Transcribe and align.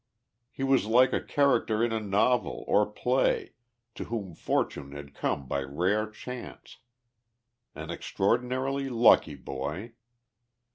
He 0.49 0.63
was 0.63 0.87
like 0.87 1.13
a 1.13 1.21
character 1.23 1.83
in 1.83 1.93
a 1.93 1.99
novel 1.99 2.65
or 2.67 2.87
play, 2.87 3.53
to 3.93 4.05
whom 4.05 4.33
fortune 4.33 4.93
had 4.93 5.13
come 5.13 5.47
by 5.47 5.61
rare 5.61 6.09
chance; 6.09 6.77
an 7.75 7.91
extraordinarily 7.91 8.89
lucky 8.89 9.35
boy. 9.35 9.91